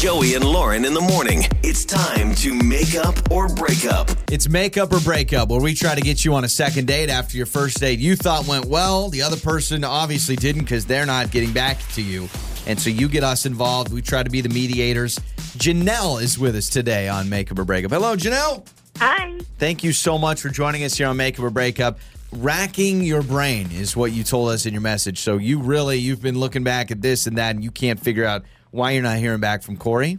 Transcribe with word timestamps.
Joey 0.00 0.32
and 0.32 0.42
Lauren 0.42 0.86
in 0.86 0.94
the 0.94 1.00
morning. 1.02 1.42
It's 1.62 1.84
time 1.84 2.34
to 2.36 2.54
make 2.54 2.94
up 2.94 3.30
or 3.30 3.54
break 3.54 3.84
up. 3.84 4.08
It's 4.30 4.48
make 4.48 4.78
up 4.78 4.94
or 4.94 5.00
break 5.00 5.34
up, 5.34 5.50
where 5.50 5.60
we 5.60 5.74
try 5.74 5.94
to 5.94 6.00
get 6.00 6.24
you 6.24 6.32
on 6.32 6.42
a 6.42 6.48
second 6.48 6.86
date 6.86 7.10
after 7.10 7.36
your 7.36 7.44
first 7.44 7.80
date 7.80 7.98
you 7.98 8.16
thought 8.16 8.46
went 8.46 8.64
well. 8.64 9.10
The 9.10 9.20
other 9.20 9.36
person 9.36 9.84
obviously 9.84 10.36
didn't 10.36 10.62
because 10.62 10.86
they're 10.86 11.04
not 11.04 11.30
getting 11.30 11.52
back 11.52 11.76
to 11.92 12.00
you. 12.00 12.30
And 12.66 12.80
so 12.80 12.88
you 12.88 13.08
get 13.08 13.22
us 13.24 13.44
involved. 13.44 13.92
We 13.92 14.00
try 14.00 14.22
to 14.22 14.30
be 14.30 14.40
the 14.40 14.48
mediators. 14.48 15.18
Janelle 15.58 16.22
is 16.22 16.38
with 16.38 16.56
us 16.56 16.70
today 16.70 17.06
on 17.06 17.28
Make 17.28 17.52
Up 17.52 17.58
or 17.58 17.66
Breakup. 17.66 17.90
Hello, 17.90 18.16
Janelle. 18.16 18.66
Hi. 18.96 19.38
Thank 19.58 19.84
you 19.84 19.92
so 19.92 20.16
much 20.16 20.40
for 20.40 20.48
joining 20.48 20.82
us 20.82 20.96
here 20.96 21.08
on 21.08 21.18
Make 21.18 21.38
Up 21.38 21.44
or 21.44 21.50
Breakup. 21.50 21.98
Racking 22.32 23.02
your 23.02 23.20
brain 23.20 23.70
is 23.70 23.94
what 23.94 24.12
you 24.12 24.24
told 24.24 24.48
us 24.48 24.64
in 24.64 24.72
your 24.72 24.80
message. 24.80 25.18
So 25.18 25.36
you 25.36 25.60
really, 25.60 25.98
you've 25.98 26.22
been 26.22 26.38
looking 26.38 26.64
back 26.64 26.90
at 26.90 27.02
this 27.02 27.26
and 27.26 27.36
that, 27.36 27.54
and 27.54 27.62
you 27.62 27.70
can't 27.70 28.00
figure 28.00 28.24
out 28.24 28.44
why 28.70 28.92
you're 28.92 29.02
not 29.02 29.18
hearing 29.18 29.40
back 29.40 29.62
from 29.62 29.76
Corey. 29.76 30.18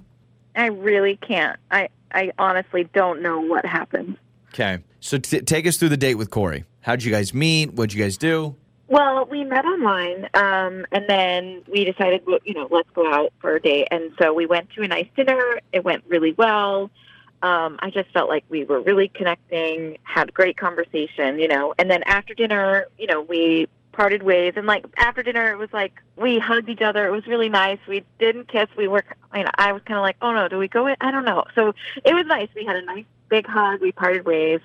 I 0.56 0.68
really 0.68 1.18
can't. 1.18 1.60
I, 1.70 1.90
I 2.12 2.32
honestly 2.38 2.90
don't 2.94 3.22
know 3.22 3.40
what 3.40 3.66
happened. 3.66 4.18
Okay. 4.54 4.80
So 5.00 5.18
t- 5.18 5.42
take 5.42 5.66
us 5.66 5.78
through 5.78 5.90
the 5.90 5.98
date 5.98 6.16
with 6.16 6.30
Corey. 6.30 6.66
How'd 6.82 7.04
you 7.04 7.12
guys 7.12 7.34
meet? 7.34 7.74
What'd 7.74 7.94
you 7.94 8.04
guys 8.04 8.18
do? 8.18 8.56
Well, 8.88 9.26
we 9.26 9.46
met 9.46 9.64
online, 9.64 10.28
um, 10.34 10.86
and 10.92 11.06
then 11.08 11.64
we 11.72 11.86
decided, 11.86 12.24
well, 12.28 12.40
you 12.44 12.54
know, 12.54 12.68
let's 12.70 12.90
go 12.94 13.10
out 13.10 13.32
for 13.40 13.56
a 13.56 13.62
date. 13.62 13.88
And 13.90 14.12
so 14.22 14.34
we 14.34 14.46
went 14.46 14.70
to 14.72 14.82
a 14.82 14.88
nice 14.88 15.08
dinner. 15.16 15.62
It 15.72 15.86
went 15.86 16.04
really 16.10 16.34
well. 16.34 16.92
Um, 17.42 17.80
I 17.80 17.90
just 17.90 18.12
felt 18.12 18.28
like 18.28 18.44
we 18.50 18.66
were 18.66 18.82
really 18.82 19.08
connecting, 19.08 19.98
had 20.04 20.34
great 20.34 20.58
conversation, 20.58 21.40
you 21.40 21.48
know. 21.48 21.74
And 21.80 21.90
then 21.90 22.04
after 22.04 22.34
dinner, 22.34 22.86
you 23.00 23.08
know, 23.08 23.22
we 23.22 23.68
parted 23.92 24.24
ways. 24.24 24.54
And 24.56 24.66
like 24.66 24.86
after 24.98 25.24
dinner, 25.24 25.52
it 25.52 25.58
was 25.58 25.70
like 25.74 26.02
we 26.16 26.40
hugged 26.40 26.70
each 26.70 26.82
other. 26.82 27.08
It 27.08 27.12
was 27.12 27.28
really 27.28 27.50
nice. 27.50 27.80
We 27.88 28.04
didn't 28.20 28.48
kiss. 28.48 28.68
We 28.78 28.88
were, 28.88 29.04
you 29.36 29.44
know, 29.44 29.52
I 29.56 29.72
was 29.74 29.82
kind 29.84 29.98
of 29.98 30.04
like, 30.04 30.18
oh 30.22 30.34
no, 30.34 30.48
do 30.48 30.58
we 30.58 30.68
go? 30.68 30.88
In? 30.88 30.96
I 31.02 31.12
don't 31.12 31.26
know. 31.26 31.44
So 31.56 31.74
it 32.04 32.14
was 32.14 32.26
nice. 32.26 32.50
We 32.56 32.66
had 32.66 32.76
a 32.76 32.82
nice 32.84 33.06
big 33.30 33.48
hug. 33.48 33.82
We 33.82 33.92
parted 33.92 34.26
ways, 34.26 34.60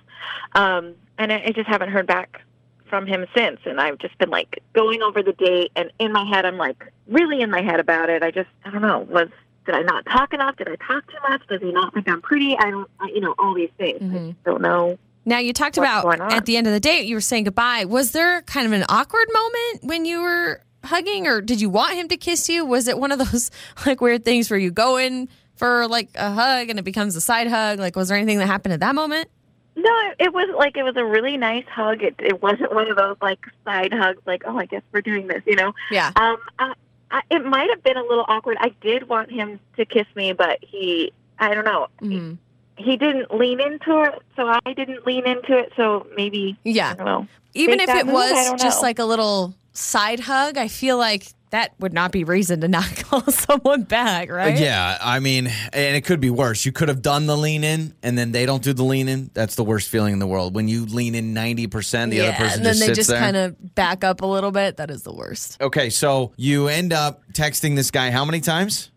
um, 0.54 0.94
and 1.18 1.32
I, 1.32 1.42
I 1.46 1.52
just 1.52 1.68
haven't 1.68 1.90
heard 1.90 2.06
back 2.06 2.42
from 2.88 3.06
him 3.06 3.26
since. 3.34 3.60
And 3.64 3.80
I've 3.80 3.98
just 3.98 4.16
been 4.18 4.30
like 4.30 4.62
going 4.72 5.02
over 5.02 5.22
the 5.22 5.32
date, 5.32 5.72
and 5.76 5.90
in 5.98 6.12
my 6.12 6.24
head, 6.24 6.44
I'm 6.44 6.58
like 6.58 6.92
really 7.08 7.40
in 7.40 7.50
my 7.50 7.62
head 7.62 7.80
about 7.80 8.10
it. 8.10 8.22
I 8.22 8.30
just, 8.30 8.48
I 8.64 8.70
don't 8.70 8.82
know, 8.82 9.00
was 9.00 9.28
did 9.66 9.74
I 9.74 9.82
not 9.82 10.06
talk 10.06 10.32
enough? 10.32 10.56
Did 10.56 10.68
I 10.68 10.76
talk 10.76 11.06
too 11.08 11.18
much? 11.28 11.42
Does 11.48 11.60
he 11.60 11.72
not 11.72 11.92
think 11.92 12.08
I'm 12.08 12.22
pretty? 12.22 12.56
I 12.56 12.70
don't, 12.70 12.88
I, 13.00 13.08
you 13.08 13.20
know, 13.20 13.34
all 13.38 13.52
these 13.52 13.70
things. 13.76 13.98
I 14.00 14.18
just 14.28 14.44
don't 14.44 14.62
know. 14.62 14.98
Now 15.26 15.38
you 15.38 15.52
talked 15.52 15.76
What's 15.76 16.04
about 16.04 16.32
at 16.32 16.46
the 16.46 16.56
end 16.56 16.66
of 16.68 16.72
the 16.72 16.80
date 16.80 17.06
you 17.06 17.16
were 17.16 17.20
saying 17.20 17.44
goodbye. 17.44 17.84
Was 17.84 18.12
there 18.12 18.42
kind 18.42 18.64
of 18.66 18.72
an 18.72 18.84
awkward 18.88 19.26
moment 19.32 19.84
when 19.84 20.04
you 20.04 20.22
were 20.22 20.62
hugging, 20.84 21.26
or 21.26 21.40
did 21.40 21.60
you 21.60 21.68
want 21.68 21.94
him 21.94 22.06
to 22.08 22.16
kiss 22.16 22.48
you? 22.48 22.64
Was 22.64 22.86
it 22.86 22.96
one 22.98 23.10
of 23.12 23.18
those 23.18 23.50
like 23.86 24.00
weird 24.00 24.24
things 24.24 24.48
where 24.50 24.58
you 24.58 24.70
go 24.70 24.96
in 24.96 25.28
for 25.56 25.88
like 25.88 26.10
a 26.14 26.30
hug 26.30 26.70
and 26.70 26.78
it 26.78 26.84
becomes 26.84 27.16
a 27.16 27.20
side 27.20 27.48
hug? 27.48 27.78
Like, 27.80 27.96
was 27.96 28.08
there 28.08 28.16
anything 28.16 28.38
that 28.38 28.46
happened 28.46 28.72
at 28.74 28.80
that 28.80 28.94
moment? 28.94 29.28
No, 29.74 29.90
it 30.18 30.32
was 30.32 30.48
like 30.56 30.76
it 30.76 30.84
was 30.84 30.96
a 30.96 31.04
really 31.04 31.36
nice 31.36 31.66
hug. 31.68 32.02
It 32.02 32.14
it 32.18 32.40
wasn't 32.40 32.72
one 32.72 32.88
of 32.88 32.96
those 32.96 33.16
like 33.20 33.40
side 33.64 33.92
hugs, 33.92 34.22
like 34.26 34.44
oh, 34.46 34.56
I 34.56 34.64
guess 34.66 34.82
we're 34.92 35.02
doing 35.02 35.26
this, 35.26 35.42
you 35.44 35.56
know. 35.56 35.74
Yeah. 35.90 36.12
Um, 36.16 36.36
I, 36.58 36.72
I, 37.10 37.20
it 37.30 37.44
might 37.44 37.68
have 37.70 37.82
been 37.82 37.96
a 37.96 38.02
little 38.02 38.24
awkward. 38.28 38.56
I 38.60 38.70
did 38.80 39.08
want 39.08 39.30
him 39.30 39.60
to 39.76 39.84
kiss 39.84 40.06
me, 40.14 40.32
but 40.32 40.58
he, 40.62 41.12
I 41.38 41.52
don't 41.52 41.64
know, 41.64 41.88
Mhm. 42.00 42.38
He 42.76 42.96
didn't 42.96 43.34
lean 43.34 43.60
into 43.60 44.02
it, 44.02 44.22
so 44.36 44.46
I 44.48 44.72
didn't 44.74 45.06
lean 45.06 45.26
into 45.26 45.56
it. 45.56 45.72
So 45.76 46.06
maybe 46.16 46.56
I 46.64 46.68
Yeah. 46.68 46.94
don't 46.94 47.06
know. 47.06 47.26
Even 47.54 47.80
if 47.80 47.88
it 47.88 48.06
move? 48.06 48.14
Was 48.14 48.62
just 48.62 48.82
know. 48.82 48.86
like 48.86 48.98
a 48.98 49.04
little 49.04 49.54
side 49.72 50.20
hug, 50.20 50.58
I 50.58 50.68
feel 50.68 50.98
like 50.98 51.26
that 51.50 51.72
would 51.78 51.92
not 51.94 52.10
be 52.12 52.24
reason 52.24 52.60
to 52.60 52.68
not 52.78 52.84
call 52.96 53.22
someone 53.22 53.84
back, 53.84 54.30
right? 54.30 54.58
Yeah, 54.58 54.98
I 55.00 55.20
mean, 55.20 55.46
and 55.72 55.96
it 55.96 56.04
could 56.04 56.20
be 56.20 56.28
worse. 56.28 56.66
You 56.66 56.72
could 56.72 56.88
have 56.88 57.00
done 57.02 57.26
the 57.26 57.36
lean 57.36 57.64
in, 57.64 57.94
and 58.02 58.18
then 58.18 58.32
they 58.32 58.44
don't 58.46 58.62
do 58.62 58.72
the 58.74 58.82
lean 58.82 59.08
in. 59.08 59.30
That's 59.32 59.54
the 59.54 59.64
worst 59.64 59.88
feeling 59.88 60.12
in 60.12 60.18
the 60.18 60.26
world. 60.26 60.54
When 60.54 60.68
you 60.68 60.84
lean 60.84 61.14
in 61.14 61.32
ninety 61.32 61.66
percent, 61.66 62.10
the 62.10 62.18
yeah, 62.18 62.22
other 62.24 62.32
person 62.36 62.56
and 62.58 62.66
then 62.66 62.72
just 62.74 62.80
they 62.80 62.86
sits 62.94 63.08
just 63.08 63.18
kind 63.18 63.36
of 63.36 63.74
back 63.74 64.04
up 64.04 64.20
a 64.20 64.26
little 64.26 64.50
bit. 64.50 64.76
That 64.76 64.90
is 64.90 65.02
the 65.02 65.14
worst. 65.14 65.56
okay, 65.62 65.88
so 65.88 66.32
you 66.36 66.68
end 66.68 66.92
up 66.92 67.22
texting 67.32 67.74
this 67.76 67.90
guy 67.90 68.10
how 68.10 68.24
many 68.24 68.40
times? 68.40 68.90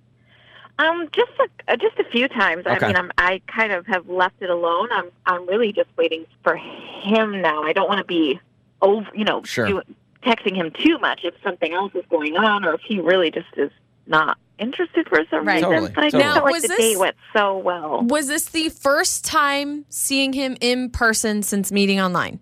Um, 0.80 1.10
just 1.12 1.32
a, 1.40 1.74
uh, 1.74 1.76
just 1.76 2.00
a 2.00 2.06
few 2.10 2.28
times. 2.30 2.66
Okay. 2.66 2.84
I 2.84 2.88
mean, 2.88 2.96
I'm, 2.96 3.12
I 3.18 3.42
kind 3.48 3.72
of 3.74 3.86
have 3.88 4.08
left 4.10 4.36
it 4.42 4.50
alone. 4.50 4.88
I'm 4.92 5.10
I'm 5.26 5.46
really 5.48 5.72
just 5.74 5.90
waiting 5.98 6.26
for 6.44 6.56
him 6.56 7.42
now. 7.42 7.64
I 7.64 7.74
don't 7.74 7.88
want 7.90 8.00
to 8.00 8.06
be 8.06 8.40
over, 8.82 9.08
you 9.14 9.26
know, 9.26 9.44
Sure. 9.44 9.68
do, 9.68 9.82
texting 10.24 10.56
him 10.56 10.72
too 10.72 10.98
much 11.00 11.22
if 11.26 11.34
something 11.44 11.74
else 11.74 11.94
is 11.96 12.06
going 12.10 12.38
on, 12.38 12.64
or 12.66 12.74
if 12.76 12.82
he 12.82 13.00
really 13.02 13.30
just 13.30 13.48
is 13.58 13.72
not 14.08 14.38
interested 14.58 15.08
for 15.10 15.22
some 15.30 15.46
Right. 15.46 15.56
reason. 15.56 15.70
Totally, 15.70 15.92
But 15.94 16.04
I 16.06 16.10
totally. 16.10 16.24
just 16.24 16.34
felt 16.34 16.36
Now, 16.38 16.44
like 16.46 16.54
was 16.54 16.62
the 16.64 16.68
this- 16.70 16.78
date 16.78 16.98
went 16.98 17.16
so 17.34 17.58
well. 17.58 18.02
Was 18.04 18.28
this 18.28 18.46
the 18.46 18.70
first 18.70 19.26
time 19.26 19.86
seeing 19.90 20.34
him 20.34 20.56
in 20.62 20.90
person 20.92 21.44
since 21.44 21.72
meeting 21.72 22.00
online? 22.00 22.40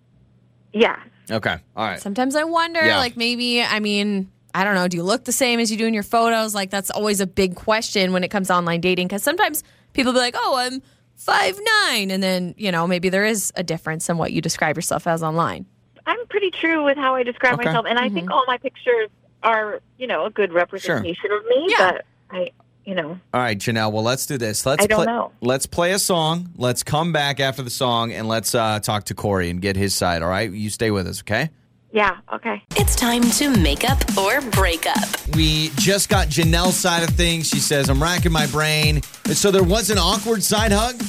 Yeah. 0.72 0.96
Okay, 1.30 1.56
all 1.76 1.86
right. 1.88 2.00
Sometimes 2.00 2.34
I 2.36 2.44
wonder, 2.44 2.84
Yeah. 2.84 2.98
like 2.98 3.16
maybe, 3.16 3.62
I 3.62 3.80
mean, 3.80 4.30
I 4.54 4.64
don't 4.64 4.74
know, 4.74 4.88
do 4.88 4.96
you 4.96 5.02
look 5.02 5.24
the 5.24 5.32
same 5.32 5.60
as 5.60 5.70
you 5.70 5.76
do 5.76 5.86
in 5.86 5.94
your 5.94 6.02
photos? 6.02 6.54
Like 6.54 6.70
that's 6.70 6.90
always 6.90 7.20
a 7.20 7.26
big 7.26 7.54
question 7.54 8.12
when 8.12 8.24
it 8.24 8.28
comes 8.28 8.48
to 8.48 8.54
online 8.54 8.80
dating 8.80 9.08
because 9.08 9.22
sometimes 9.22 9.62
people 9.92 10.12
be 10.12 10.18
like, 10.18 10.34
oh, 10.36 10.56
I'm 10.56 10.82
five 11.16 11.58
nine, 11.84 12.10
and 12.10 12.22
then 12.22 12.54
you 12.56 12.72
know 12.72 12.86
maybe 12.86 13.08
there 13.08 13.24
is 13.24 13.52
a 13.56 13.62
difference 13.62 14.08
in 14.08 14.18
what 14.18 14.32
you 14.32 14.40
describe 14.40 14.76
yourself 14.76 15.06
as 15.06 15.22
online. 15.22 15.66
I'm 16.06 16.26
pretty 16.28 16.50
true 16.50 16.84
with 16.84 16.96
how 16.96 17.14
I 17.14 17.22
describe 17.22 17.54
Okay. 17.54 17.66
myself, 17.66 17.86
and 17.88 17.98
I 17.98 18.08
think 18.08 18.30
all 18.30 18.44
my 18.46 18.56
pictures 18.56 19.10
are, 19.42 19.80
you 19.98 20.06
know, 20.06 20.24
a 20.24 20.30
good 20.30 20.52
representation 20.52 21.30
of 21.30 21.44
me. 21.46 21.66
Yeah. 21.68 21.92
But 21.92 22.04
I, 22.30 22.50
you 22.84 22.94
know, 22.94 23.20
All 23.34 23.40
right, 23.40 23.58
Janelle. 23.58 23.92
Well, 23.92 24.02
let's 24.02 24.24
do 24.24 24.38
this. 24.38 24.64
Let's 24.64 24.84
I 24.84 24.86
don't 24.86 25.04
play, 25.04 25.06
know. 25.06 25.32
Let's 25.42 25.66
play 25.66 25.92
a 25.92 25.98
song. 25.98 26.48
Let's 26.56 26.82
come 26.82 27.12
back 27.12 27.38
after 27.38 27.62
the 27.62 27.68
song 27.70 28.12
and 28.12 28.26
let's 28.26 28.54
uh, 28.54 28.80
talk 28.80 29.04
to 29.04 29.14
Corey 29.14 29.50
and 29.50 29.60
get 29.60 29.76
his 29.76 29.94
side. 29.94 30.22
All 30.22 30.30
right, 30.30 30.50
you 30.50 30.70
stay 30.70 30.90
with 30.90 31.06
us, 31.06 31.20
okay? 31.20 31.50
Yeah, 31.90 32.18
okay. 32.32 32.62
It's 32.76 32.94
time 32.94 33.22
to 33.22 33.56
make 33.58 33.88
up 33.88 33.98
or 34.16 34.40
break 34.50 34.86
up. 34.86 35.08
We 35.34 35.70
just 35.76 36.08
got 36.08 36.28
Janelle's 36.28 36.76
side 36.76 37.02
of 37.02 37.10
things. 37.10 37.48
She 37.48 37.60
says, 37.60 37.88
I'm 37.88 38.02
racking 38.02 38.32
my 38.32 38.46
brain. 38.48 39.02
So 39.32 39.50
there 39.50 39.64
was 39.64 39.90
an 39.90 39.98
awkward 39.98 40.42
side 40.42 40.72
hug? 40.72 41.00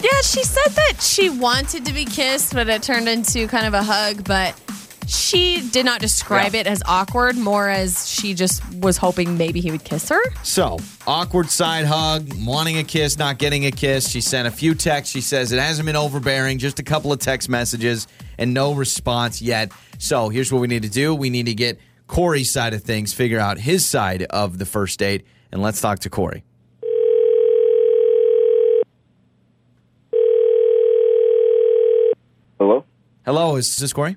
Yeah, 0.00 0.20
she 0.20 0.42
said 0.44 0.70
that 0.72 1.00
she 1.00 1.30
wanted 1.30 1.86
to 1.86 1.92
be 1.92 2.04
kissed, 2.04 2.52
but 2.52 2.68
it 2.68 2.82
turned 2.82 3.08
into 3.08 3.46
kind 3.46 3.66
of 3.66 3.74
a 3.74 3.82
hug. 3.82 4.24
But 4.24 4.60
she 5.06 5.68
did 5.70 5.84
not 5.84 6.00
describe 6.00 6.54
Yeah. 6.54 6.60
it 6.62 6.66
as 6.66 6.82
awkward, 6.86 7.36
more 7.36 7.68
as 7.68 8.08
she 8.08 8.34
just 8.34 8.62
was 8.76 8.96
hoping 8.96 9.36
maybe 9.36 9.60
he 9.60 9.70
would 9.70 9.84
kiss 9.84 10.08
her. 10.08 10.20
So, 10.42 10.78
awkward 11.06 11.50
side 11.50 11.84
hug, 11.84 12.28
wanting 12.44 12.78
a 12.78 12.84
kiss, 12.84 13.18
not 13.18 13.38
getting 13.38 13.66
a 13.66 13.70
kiss. 13.70 14.08
She 14.08 14.20
sent 14.20 14.48
a 14.48 14.50
few 14.50 14.74
texts. 14.74 15.12
She 15.12 15.20
says 15.20 15.52
it 15.52 15.58
hasn't 15.60 15.86
been 15.86 15.96
overbearing, 15.96 16.58
just 16.58 16.78
a 16.78 16.82
couple 16.82 17.12
of 17.12 17.18
text 17.18 17.48
messages 17.48 18.06
and 18.38 18.52
no 18.54 18.72
response 18.74 19.40
yet. 19.42 19.70
So, 19.98 20.28
here's 20.28 20.52
what 20.52 20.60
we 20.60 20.66
need 20.68 20.82
to 20.82 20.88
do 20.90 21.14
we 21.14 21.30
need 21.30 21.46
to 21.46 21.54
get 21.54 21.78
Corey's 22.06 22.50
side 22.52 22.74
of 22.74 22.82
things, 22.82 23.12
figure 23.12 23.38
out 23.40 23.58
his 23.58 23.84
side 23.84 24.22
of 24.30 24.58
the 24.58 24.66
first 24.66 24.98
date, 24.98 25.24
and 25.52 25.62
let's 25.62 25.80
talk 25.80 26.00
to 26.00 26.10
Corey. 26.10 26.44
Hello? 32.58 32.84
Hello, 33.24 33.56
is 33.56 33.76
this 33.76 33.92
Corey? 33.92 34.16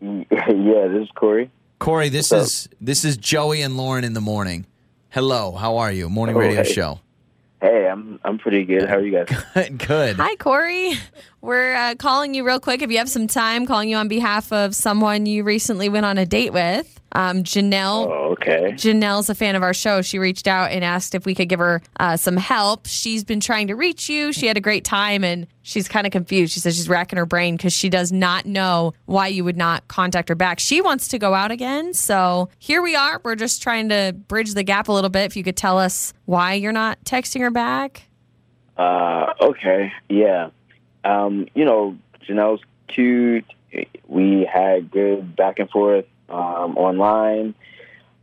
yeah, 0.28 0.88
this 0.88 1.02
is 1.04 1.08
Corey. 1.14 1.50
Corey, 1.78 2.08
this 2.08 2.30
What's 2.30 2.64
up? 2.66 2.72
is 2.72 2.76
this 2.80 3.04
is 3.04 3.16
Joey 3.16 3.62
and 3.62 3.76
Lauren 3.76 4.04
in 4.04 4.12
the 4.14 4.20
morning. 4.20 4.66
Hello, 5.10 5.52
how 5.52 5.78
are 5.78 5.90
you? 5.92 6.08
Morning 6.08 6.36
Oh, 6.36 6.40
radio 6.40 6.62
hey. 6.62 6.72
show. 6.72 7.00
Hey, 7.60 7.88
I'm 7.88 8.18
I'm 8.24 8.38
pretty 8.38 8.64
good. 8.64 8.88
How 8.88 8.96
are 8.96 9.04
you 9.04 9.12
guys? 9.24 9.68
Good. 9.86 10.16
Hi, 10.16 10.34
Corey. 10.36 10.92
We're 11.42 11.74
uh, 11.74 11.94
calling 11.96 12.32
you 12.32 12.46
real 12.46 12.60
quick 12.60 12.80
if 12.80 12.90
you 12.90 12.96
have 12.98 13.08
some 13.10 13.26
time, 13.26 13.66
calling 13.66 13.90
you 13.90 13.96
on 13.96 14.08
behalf 14.08 14.50
of 14.52 14.74
someone 14.74 15.26
you 15.26 15.44
recently 15.44 15.88
went 15.90 16.06
on 16.06 16.16
a 16.16 16.24
date 16.24 16.52
with. 16.54 16.99
Um, 17.12 17.42
Janelle. 17.42 18.06
Oh, 18.06 18.30
okay. 18.32 18.72
Janelle's 18.72 19.28
a 19.28 19.34
fan 19.34 19.56
of 19.56 19.62
our 19.62 19.74
show. 19.74 20.02
She 20.02 20.18
reached 20.18 20.46
out 20.46 20.70
and 20.70 20.84
asked 20.84 21.14
if 21.14 21.26
we 21.26 21.34
could 21.34 21.48
give 21.48 21.58
her 21.58 21.82
uh, 21.98 22.16
some 22.16 22.36
help. 22.36 22.86
She's 22.86 23.24
been 23.24 23.40
trying 23.40 23.66
to 23.68 23.74
reach 23.74 24.08
you. 24.08 24.32
She 24.32 24.46
had 24.46 24.56
a 24.56 24.60
great 24.60 24.84
time 24.84 25.24
and 25.24 25.46
she's 25.62 25.88
kind 25.88 26.06
of 26.06 26.12
confused. 26.12 26.52
She 26.52 26.60
says 26.60 26.76
she's 26.76 26.88
racking 26.88 27.16
her 27.16 27.26
brain 27.26 27.56
because 27.56 27.72
she 27.72 27.88
does 27.88 28.12
not 28.12 28.46
know 28.46 28.94
why 29.06 29.26
you 29.26 29.44
would 29.44 29.56
not 29.56 29.86
contact 29.88 30.28
her 30.28 30.34
back. 30.34 30.60
She 30.60 30.80
wants 30.80 31.08
to 31.08 31.18
go 31.18 31.34
out 31.34 31.50
again. 31.50 31.94
So 31.94 32.48
here 32.58 32.82
we 32.82 32.94
are. 32.94 33.20
We're 33.24 33.34
just 33.34 33.62
trying 33.62 33.88
to 33.88 34.14
bridge 34.28 34.54
the 34.54 34.62
gap 34.62 34.88
a 34.88 34.92
little 34.92 35.10
bit. 35.10 35.24
If 35.24 35.36
you 35.36 35.42
could 35.42 35.56
tell 35.56 35.78
us 35.78 36.12
why 36.26 36.54
you're 36.54 36.72
not 36.72 37.02
texting 37.04 37.40
her 37.40 37.50
back. 37.50 38.04
Uh, 38.76 39.32
okay. 39.40 39.92
Yeah. 40.08 40.50
Um, 41.04 41.48
you 41.54 41.64
know, 41.64 41.96
Janelle's 42.26 42.62
cute. 42.88 43.44
We 44.08 44.48
had 44.52 44.90
good 44.90 45.36
back 45.36 45.58
and 45.58 45.70
forth 45.70 46.04
um, 46.30 46.76
online. 46.76 47.54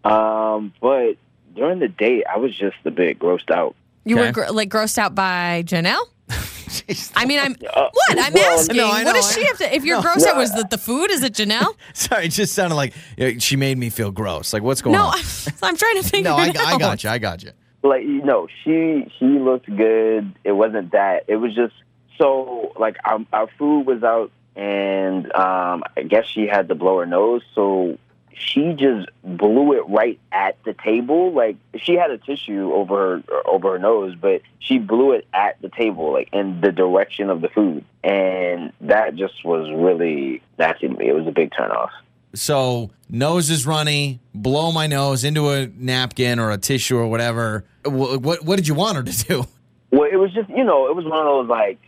Um, 0.04 0.74
but 0.82 1.14
during 1.56 1.80
the 1.80 1.88
date, 1.88 2.24
I 2.32 2.38
was 2.38 2.56
just 2.56 2.78
a 2.86 2.92
bit 2.92 3.20
grossed 3.20 3.52
out. 3.52 3.76
You 4.06 4.18
Okay. 4.18 4.28
were 4.28 4.32
gr- 4.32 4.52
like 4.54 4.70
grossed 4.70 4.98
out 4.98 5.16
by 5.16 5.64
Janelle? 5.66 6.06
Jeez. 6.30 7.12
I 7.16 7.26
mean, 7.26 7.40
I'm 7.40 7.54
Uh, 7.74 7.88
what? 7.92 8.20
I'm 8.20 8.34
well, 8.34 8.60
asking. 8.60 8.78
No, 8.78 8.88
I 8.88 9.04
what 9.04 9.06
know, 9.06 9.14
does 9.14 9.32
I 9.32 9.34
she 9.36 9.42
know. 9.42 9.48
have 9.48 9.58
to? 9.60 9.76
If 9.76 9.86
you're 9.86 10.02
No. 10.02 10.08
grossed 10.10 10.28
out, 10.28 10.38
was 10.38 10.56
it 10.58 10.70
the 10.70 10.78
food? 10.78 11.12
Is 11.12 11.24
it 11.24 11.34
Janelle? 11.34 11.76
Sorry, 11.94 12.26
it 12.26 12.32
just 12.32 12.54
sounded 12.54 12.76
like 12.76 12.94
you 13.18 13.40
she 13.40 13.56
made 13.56 13.78
me 13.78 13.90
feel 13.90 14.12
gross. 14.12 14.54
Like, 14.54 14.64
what's 14.64 14.82
going 14.82 14.96
No, 14.96 15.06
on? 15.08 15.14
I'm, 15.18 15.54
I'm 15.64 15.78
trying 15.78 16.02
to 16.02 16.04
figure 16.08 16.30
no, 16.30 16.36
I, 16.38 16.48
it 16.48 16.58
out. 16.58 16.68
I 16.68 16.78
got 16.78 17.04
you. 17.04 17.10
I 17.10 17.18
got 17.18 17.44
you. 17.44 17.52
like 17.84 18.04
you 18.04 18.24
know, 18.24 18.48
she 18.64 19.12
she 19.18 19.26
looked 19.26 19.66
good. 19.76 20.34
It 20.44 20.54
wasn't 20.54 20.92
that. 20.92 21.24
It 21.28 21.38
was 21.38 21.54
just 21.56 21.74
so 22.18 22.74
like 22.80 22.98
our, 23.06 23.20
our 23.34 23.48
food 23.58 23.86
was 23.88 24.04
out, 24.04 24.32
and 24.58 25.26
um, 25.34 25.84
I 25.96 26.04
guess 26.08 26.26
she 26.26 26.48
had 26.48 26.68
to 26.70 26.76
blow 26.76 27.00
her 27.00 27.06
nose, 27.06 27.44
so 27.56 27.98
she 28.34 28.74
just 28.74 29.08
blew 29.24 29.74
it 29.74 29.84
right 29.88 30.20
at 30.32 30.58
the 30.64 30.74
table. 30.74 31.32
Like 31.32 31.58
she 31.78 31.94
had 31.94 32.12
a 32.12 32.18
tissue 32.18 32.72
over 32.74 33.22
her 33.28 33.48
over 33.48 33.74
her 33.74 33.80
nose, 33.80 34.16
but 34.20 34.42
she 34.60 34.80
blew 34.80 35.12
it 35.14 35.28
at 35.34 35.62
the 35.62 35.70
table, 35.70 36.12
like 36.12 36.30
in 36.34 36.60
the 36.62 36.72
direction 36.72 37.30
of 37.30 37.42
the 37.42 37.50
food, 37.50 37.86
and 38.04 38.74
that 38.82 39.16
just 39.16 39.46
was 39.46 39.70
really 39.72 40.42
nasty. 40.58 40.88
It 40.88 41.14
was 41.16 41.28
a 41.28 41.32
big 41.32 41.52
turnoff. 41.52 41.90
So 42.34 42.92
nose 43.10 43.50
is 43.50 43.66
runny, 43.66 44.20
blow 44.36 44.72
my 44.72 44.86
nose 44.88 45.24
into 45.24 45.50
a 45.50 45.68
napkin 45.68 46.40
or 46.40 46.52
a 46.52 46.58
tissue 46.58 46.98
or 46.98 47.08
whatever. 47.08 47.64
Wh- 47.86 48.22
What 48.22 48.44
what 48.44 48.56
did 48.58 48.68
you 48.68 48.74
want 48.76 48.98
her 48.98 49.04
to 49.04 49.26
do? 49.26 49.44
Well, 49.90 50.10
it 50.12 50.18
was 50.18 50.34
just 50.34 50.50
you 50.50 50.64
know, 50.64 50.90
it 50.90 50.96
was 50.96 51.06
one 51.06 51.20
of 51.20 51.26
those 51.26 51.48
like 51.48 51.80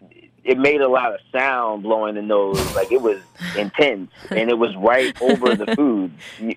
it 0.44 0.58
made 0.58 0.82
a 0.82 0.88
lot 0.88 1.14
of 1.14 1.20
sound 1.32 1.84
blowing 1.84 2.16
the 2.16 2.22
nose, 2.22 2.76
like 2.76 2.92
it 2.92 3.02
was 3.02 3.22
intense, 3.58 4.12
and 4.30 4.50
it 4.50 4.58
was 4.58 4.76
right 4.76 5.20
over 5.22 5.56
the 5.56 5.76
food. 5.76 6.12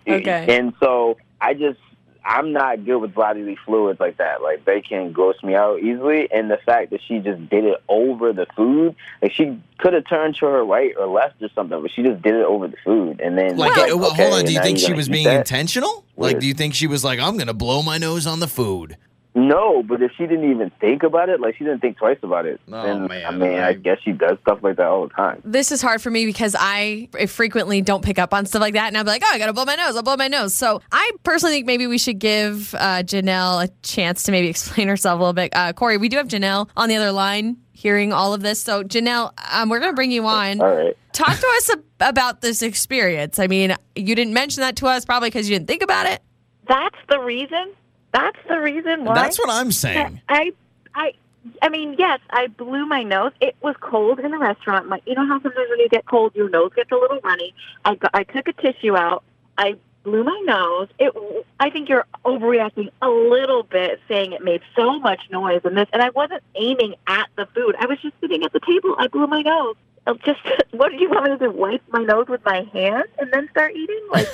Okay. 0.09 0.57
And 0.57 0.75
so 0.81 1.17
I 1.41 1.55
just 1.55 1.79
I'm 2.25 2.53
not 2.53 2.85
good 2.85 2.99
with 2.99 3.15
bodily 3.15 3.57
fluids 3.65 3.99
like 3.99 4.19
that. 4.19 4.43
Like 4.43 4.65
they 4.65 4.81
can 4.81 5.13
gross 5.13 5.43
me 5.43 5.55
out 5.55 5.81
easily, 5.81 6.31
and 6.31 6.51
the 6.51 6.59
fact 6.59 6.91
that 6.91 7.01
she 7.07 7.19
just 7.19 7.49
did 7.51 7.65
it 7.65 7.83
over 7.89 8.33
the 8.33 8.47
food, 8.57 8.95
like 9.21 9.33
she 9.33 9.61
could 9.79 9.93
have 9.93 10.07
turned 10.09 10.37
to 10.37 10.47
her 10.47 10.65
right 10.65 10.95
or 10.97 11.07
left 11.07 11.43
or 11.43 11.49
something, 11.55 11.81
but 11.83 11.91
she 11.91 12.03
just 12.03 12.23
did 12.23 12.35
it 12.35 12.45
over 12.45 12.69
the 12.69 12.77
food, 12.85 13.21
and 13.21 13.37
then 13.37 13.57
Like, 13.57 13.77
like, 13.77 13.93
uh, 13.93 13.97
well, 13.97 14.13
okay, 14.13 14.23
hold 14.23 14.35
on. 14.41 14.45
Do 14.45 14.53
you 14.53 14.63
think 14.63 14.79
she 14.79 14.93
was 14.93 15.09
being 15.09 15.25
that? 15.27 15.41
intentional? 15.41 16.05
Like, 16.17 16.39
do 16.39 16.47
you 16.47 16.55
think 16.55 16.75
she 16.75 16.87
was 16.87 17.03
like, 17.03 17.19
I'm 17.19 17.35
going 17.37 17.49
to 17.49 17.55
blow 17.55 17.83
my 17.83 17.99
nose 17.99 18.27
on 18.27 18.39
the 18.41 18.49
food? 18.49 18.97
No, 19.35 19.83
but 19.83 20.03
if 20.03 20.13
she 20.19 20.27
didn't 20.27 20.51
even 20.51 20.71
think 20.79 21.03
about 21.03 21.31
it, 21.31 21.41
like 21.41 21.57
she 21.57 21.65
didn't 21.65 21.81
think 21.81 21.97
twice 21.97 22.19
about 22.23 22.45
it, 22.45 22.61
Oh, 22.71 22.83
then 22.83 23.07
man, 23.07 23.25
I 23.27 23.31
mean, 23.31 23.59
I, 23.59 23.69
I- 23.69 23.73
guess 23.73 23.99
she 24.05 24.13
does 24.13 24.37
stuff 24.43 24.59
like 24.63 24.77
that 24.77 24.87
all 24.87 25.09
the 25.09 25.15
time. 25.15 25.41
This 25.45 25.73
is 25.73 25.81
hard 25.81 26.03
for 26.03 26.11
me 26.11 26.27
because 26.27 26.55
I 26.59 27.09
frequently 27.29 27.81
don't 27.81 28.05
pick 28.05 28.19
up 28.19 28.35
on 28.35 28.45
stuff 28.45 28.61
like 28.61 28.75
that. 28.75 28.89
And 28.89 28.97
I'll 28.99 29.05
be 29.05 29.11
like, 29.11 29.23
oh, 29.25 29.31
I 29.33 29.39
got 29.39 29.47
to 29.47 29.53
blow 29.55 29.65
my 29.65 29.75
nose. 29.75 29.97
I'll 29.97 30.03
blow 30.03 30.17
my 30.17 30.29
nose. 30.29 30.53
So 30.55 30.83
I 30.93 31.11
personally 31.23 31.55
think 31.57 31.67
maybe 31.67 31.87
we 31.87 31.97
should 31.97 32.19
give 32.19 32.75
uh, 32.75 33.03
Janelle 33.05 33.65
a 33.65 33.69
chance 33.83 34.25
to 34.25 34.33
maybe 34.33 34.49
explain 34.51 34.89
herself 34.89 35.17
a 35.17 35.23
little 35.23 35.33
bit. 35.33 35.51
Uh, 35.55 35.73
Corey, 35.73 35.97
we 35.97 36.11
do 36.11 36.19
have 36.19 36.29
Janelle 36.29 36.69
on 36.77 36.91
the 36.91 36.97
other 36.97 37.13
line 37.13 37.57
hearing 37.73 38.13
all 38.13 38.35
of 38.35 38.43
this. 38.43 38.61
So, 38.63 38.85
Janelle, 38.85 39.33
um, 39.53 39.69
we're 39.71 39.81
going 39.81 39.91
to 39.93 39.97
bring 39.97 40.13
you 40.13 40.27
on. 40.27 40.61
All 40.61 40.77
right. 40.77 40.97
Talk 41.15 41.37
to 41.39 41.47
us 41.57 41.71
ab- 41.71 41.85
about 42.01 42.41
this 42.43 42.63
experience. 42.63 43.39
I 43.39 43.47
mean, 43.47 43.75
you 43.97 44.15
didn't 44.15 44.35
mention 44.35 44.61
that 44.61 44.77
to 44.77 44.87
us 44.87 45.05
probably 45.07 45.31
because 45.31 45.49
you 45.49 45.57
didn't 45.57 45.69
think 45.69 45.83
about 45.83 46.07
it. 46.07 46.21
That's 46.69 46.97
the 47.09 47.19
reason. 47.19 47.73
That's 48.13 48.39
the 48.49 48.61
reason 48.61 49.05
why. 49.05 49.15
That's 49.15 49.39
what 49.39 49.51
I'm 49.51 49.73
saying. 49.73 50.21
I, 50.29 50.53
I, 50.95 51.13
I 51.61 51.69
mean, 51.69 51.97
yes, 51.99 52.21
I 52.31 52.49
blew 52.49 52.87
my 52.87 53.03
nose. 53.03 53.33
It 53.41 53.57
was 53.63 53.75
cold 53.81 54.21
in 54.21 54.31
the 54.31 54.39
restaurant. 54.39 54.89
My, 54.89 55.01
you 55.07 55.15
know 55.15 55.27
how 55.27 55.41
sometimes 55.41 55.69
when 55.71 55.81
you 55.81 55.89
get 55.89 56.07
cold, 56.07 56.35
your 56.35 56.49
nose 56.49 56.73
gets 56.77 56.93
a 56.93 56.95
little 56.95 57.21
runny. 57.25 57.55
I, 57.85 57.95
got, 57.95 58.11
I 58.15 58.25
took 58.25 58.49
a 58.49 58.53
tissue 58.53 58.97
out. 58.97 59.25
I 59.57 59.77
blew 60.03 60.25
my 60.25 60.43
nose. 60.45 60.89
It. 60.99 61.15
I 61.59 61.71
think 61.71 61.89
you're 61.89 62.07
overreacting 62.25 62.91
a 63.01 63.09
little 63.09 63.63
bit, 63.63 64.01
saying 64.09 64.33
it 64.33 64.45
made 64.45 64.61
so 64.77 64.99
much 64.99 65.21
noise 65.31 65.63
and 65.65 65.77
this. 65.77 65.89
And 65.93 66.03
I 66.03 66.11
wasn't 66.11 66.43
aiming 66.55 66.95
at 67.07 67.29
the 67.37 67.47
food. 67.55 67.77
I 67.79 67.87
was 67.87 67.99
just 68.03 68.15
sitting 68.21 68.45
at 68.45 68.53
the 68.53 68.61
table. 68.61 68.95
I 68.99 69.09
blew 69.09 69.27
my 69.27 69.43
nose. 69.43 69.77
I'll 70.07 70.15
just 70.17 70.41
what 70.73 70.91
do 70.91 70.97
you 70.99 71.09
want 71.11 71.25
me 71.25 71.31
to 71.31 71.39
do? 71.39 71.51
Wipe 71.51 71.83
my 71.91 72.01
nose 72.03 72.27
with 72.29 72.45
my 72.45 72.67
hand 72.73 73.05
and 73.19 73.33
then 73.33 73.49
start 73.51 73.73
eating? 73.75 74.01
Like 74.11 74.29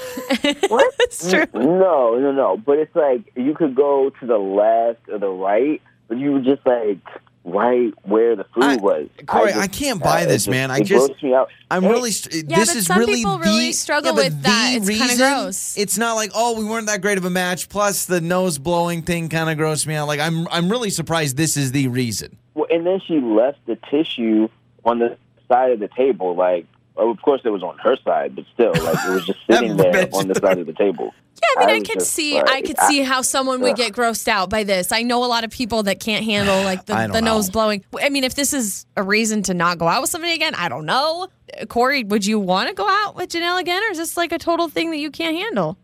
what? 0.71 0.95
It's 1.01 1.31
true. 1.31 1.45
No, 1.55 2.19
no, 2.19 2.33
no. 2.33 2.57
But 2.57 2.79
it's 2.79 2.95
like 2.97 3.33
you 3.37 3.55
could 3.55 3.75
go 3.75 4.11
to 4.21 4.27
the 4.27 4.39
left 4.39 5.09
or 5.09 5.19
the 5.19 5.29
right, 5.29 5.81
but 6.09 6.19
you 6.19 6.33
were 6.33 6.41
just 6.41 6.65
like 6.67 6.99
right 7.45 7.93
where 8.05 8.37
the 8.37 8.45
food 8.55 8.65
I- 8.65 8.77
was. 8.77 9.09
Corey, 9.27 9.53
just- 9.53 9.61
I 9.63 9.67
can't 9.69 10.03
buy 10.03 10.23
it 10.23 10.27
this, 10.27 10.45
just- 10.45 10.51
man. 10.51 10.71
I 10.71 10.81
just- 10.81 11.11
grossed 11.13 11.23
me 11.23 11.35
out. 11.35 11.49
I'm 11.71 11.83
Hey, 11.83 11.91
really. 11.91 12.11
Yeah, 12.11 12.59
this 12.59 12.69
but 12.71 12.77
is 12.77 12.87
some 12.87 12.99
really 12.99 13.15
people 13.17 13.39
the, 13.39 13.45
really 13.45 13.73
struggle 13.73 14.11
yeah, 14.11 14.17
but 14.17 14.25
with 14.25 14.43
that. 14.43 14.79
the 14.83 14.93
It's 14.93 14.99
kinda 14.99 15.17
gross. 15.17 15.77
It's 15.79 15.99
not 15.99 16.15
like 16.15 16.31
oh, 16.35 16.59
we 16.59 16.65
weren't 16.65 16.87
that 16.87 17.03
great 17.03 17.19
of 17.19 17.25
a 17.27 17.31
match. 17.31 17.69
Plus, 17.69 18.07
the 18.07 18.21
nose 18.21 18.59
blowing 18.59 19.03
thing 19.03 19.29
kind 19.29 19.49
of 19.51 19.57
grossed 19.59 19.87
me 19.87 19.95
out. 19.95 20.09
Like 20.09 20.21
I'm, 20.21 20.49
I'm 20.49 20.71
really 20.71 20.91
surprised 20.91 21.37
this 21.37 21.57
is 21.59 21.73
the 21.73 21.89
reason. 21.89 22.37
Well, 22.55 22.67
and 22.71 22.87
then 22.87 23.01
she 23.07 23.21
left 23.21 23.59
the 23.67 23.77
tissue 23.91 24.49
on 24.85 24.99
the 24.99 25.17
side 25.49 25.73
of 25.73 25.81
the 25.81 25.89
table. 25.89 26.37
Like, 26.37 26.67
oh, 26.97 27.11
of 27.11 27.21
course, 27.23 27.41
it 27.45 27.51
was 27.51 27.63
on 27.63 27.79
her 27.79 27.97
side, 28.05 28.37
but 28.37 28.45
still, 28.53 28.73
like 28.73 29.05
it 29.05 29.11
was 29.11 29.27
just 29.27 29.39
sitting 29.51 29.77
there 29.77 30.09
on 30.13 30.29
the 30.29 30.35
side 30.35 30.59
of 30.59 30.67
the 30.67 30.73
table. 30.73 31.13
Yeah, 31.41 31.63
I 31.63 31.67
mean, 31.67 31.77
I, 31.77 31.79
was 31.79 31.89
could 31.89 32.03
see, 32.03 32.35
like, 32.35 32.49
I 32.49 32.63
could 32.63 32.79
see 32.81 33.03
how 33.03 33.23
someone 33.23 33.61
would 33.61 33.73
ugh. 33.73 33.77
get 33.77 33.93
grossed 33.93 34.27
out 34.27 34.51
by 34.51 34.65
this. 34.65 34.91
I 34.91 35.03
know 35.03 35.25
a 35.25 35.27
lot 35.27 35.45
of 35.45 35.51
people 35.51 35.85
that 35.85 36.01
can't 36.01 36.25
handle 36.25 36.63
like 36.65 36.87
the, 36.87 37.09
the 37.13 37.21
nose 37.21 37.49
blowing. 37.49 37.85
I 38.01 38.09
mean, 38.09 38.25
if 38.25 38.35
this 38.35 38.53
is 38.53 38.87
a 38.97 39.03
reason 39.03 39.43
to 39.45 39.55
not 39.55 39.79
go 39.79 39.87
out 39.87 40.01
with 40.01 40.11
somebody 40.11 40.33
again, 40.35 40.55
I 40.57 40.69
don't 40.69 40.85
know. 40.85 41.29
Uh, 41.61 41.67
Corey, 41.67 42.03
would 42.03 42.27
you 42.27 42.41
want 42.41 42.69
to 42.69 42.75
go 42.75 42.89
out 42.89 43.15
with 43.15 43.31
Janelle 43.31 43.61
again, 43.61 43.83
or 43.85 43.93
is 43.93 43.99
this 43.99 44.17
like 44.17 44.33
a 44.33 44.39
total 44.39 44.69
thing 44.69 44.91
that 44.91 44.99
you 44.99 45.11
can't 45.11 45.37
handle? 45.37 45.79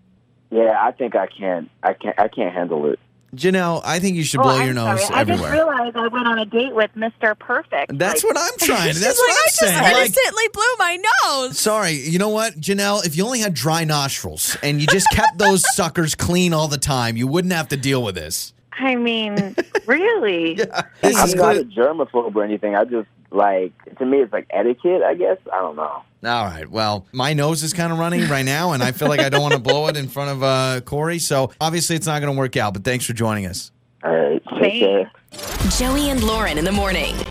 Yeah, 0.51 0.77
I 0.81 0.91
think 0.93 1.15
I 1.17 1.27
can't. 1.27 1.71
I 1.83 1.95
can't. 1.95 2.19
I 2.19 2.29
can't 2.29 2.53
handle 2.53 2.91
it. 2.91 2.99
Janelle, 3.37 3.83
I 3.85 3.99
think 3.99 4.17
you 4.17 4.25
should 4.25 4.41
Oh, 4.41 4.45
blow 4.45 4.57
I'm 4.59 4.65
your 4.65 4.75
nose 4.75 5.07
sorry. 5.07 5.21
I 5.21 5.25
just 5.25 5.43
realized 5.43 5.97
I 5.97 6.09
went 6.09 6.27
on 6.27 6.39
a 6.39 6.45
date 6.47 6.75
with 6.75 6.91
Mr. 6.97 7.39
Perfect. 7.39 7.97
That's 7.99 8.25
Like, 8.25 8.35
what 8.35 8.43
I'm 8.43 8.59
trying. 8.67 8.89
She's 8.93 9.01
That's 9.01 9.19
like, 9.19 9.29
what 9.29 9.31
I 9.31 9.41
I'm 9.43 9.47
just 9.47 9.59
saying. 9.59 9.83
Like, 9.83 9.95
innocently 9.97 10.49
blew 10.53 10.63
my 10.79 10.99
nose. 11.27 11.59
sorry, 11.59 11.93
you 11.93 12.19
know 12.19 12.29
what, 12.31 12.55
Janelle? 12.55 13.05
If 13.07 13.17
you 13.17 13.25
only 13.25 13.41
had 13.41 13.55
dry 13.55 13.85
nostrils 13.85 14.57
and 14.63 14.81
you 14.81 14.87
just 14.87 15.09
kept 15.13 15.39
those 15.39 15.63
suckers 15.75 16.15
clean 16.15 16.53
all 16.53 16.69
the 16.69 16.79
time, 16.79 17.17
you 17.17 17.27
wouldn't 17.27 17.53
have 17.53 17.69
to 17.69 17.77
deal 17.77 18.03
with 18.03 18.15
this. 18.15 18.53
I 18.73 18.97
mean, 18.97 19.55
really? 19.87 20.55
This 21.01 21.17
I'm 21.17 21.29
is 21.29 21.35
not 21.35 21.57
a 21.57 21.65
germaphobe 21.65 22.35
or 22.35 22.43
anything. 22.43 22.75
I 22.75 22.85
just 22.85 23.09
like 23.35 23.73
to 23.99 24.07
me, 24.07 24.19
it's 24.19 24.33
like 24.33 24.47
etiquette. 24.51 25.03
I 25.03 25.15
guess 25.15 25.39
I 25.53 25.61
don't 25.61 25.77
know. 25.77 26.03
All 26.25 26.45
right. 26.47 26.69
Well, 26.69 27.07
my 27.13 27.35
nose 27.35 27.63
is 27.63 27.73
kind 27.73 27.93
of 27.93 27.99
running 27.99 28.29
right 28.29 28.45
now, 28.45 28.73
and 28.73 28.83
I 28.83 28.93
feel 28.93 29.09
like 29.09 29.21
I 29.21 29.29
don't 29.29 29.43
want 29.43 29.55
to 29.55 29.61
blow 29.61 29.89
it 29.89 29.97
in 29.97 30.09
front 30.09 30.31
of 30.31 30.43
uh, 30.43 30.81
Corey. 30.83 31.19
So 31.19 31.53
obviously, 31.61 31.97
it's 31.97 32.07
not 32.07 32.21
going 32.21 32.33
to 32.33 32.39
work 32.39 32.57
out. 32.57 32.73
But 32.73 32.85
thanks 32.85 33.05
for 33.05 33.13
joining 33.13 33.47
us. 33.47 33.71
All 34.03 34.15
right, 34.15 34.43
take 34.61 34.81
care. 34.81 35.11
Joey 35.79 36.11
and 36.11 36.23
Lauren 36.23 36.59
in 36.59 36.65
the 36.65 36.73
morning. 36.73 37.15